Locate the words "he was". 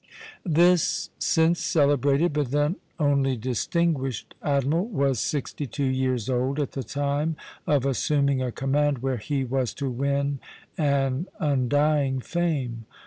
9.17-9.75